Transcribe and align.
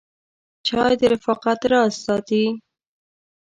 چای 0.67 0.93
د 0.99 1.01
رفاقت 1.13 1.59
راز 1.71 1.93
ساتي. 2.05 2.43